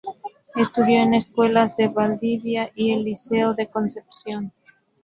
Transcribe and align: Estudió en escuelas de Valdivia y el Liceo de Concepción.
Estudió 0.55 1.03
en 1.03 1.13
escuelas 1.13 1.77
de 1.77 1.87
Valdivia 1.87 2.71
y 2.73 2.91
el 2.91 3.03
Liceo 3.03 3.53
de 3.53 3.69
Concepción. 3.69 4.51